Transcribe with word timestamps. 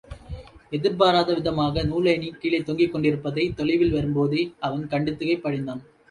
எதிர்பாராத 0.71 1.33
விதமாக 1.33 1.83
நூலேணி 1.83 2.29
கீழே 2.37 2.59
தொங்கிக்கொண்டிருப்பதைத் 2.59 3.53
தொலைவில் 3.55 3.91
வரும் 3.91 4.13
போதே 4.13 4.41
அவன் 4.59 4.87
கண்டு 4.87 5.11
திகைப்படைந்தான். 5.11 5.83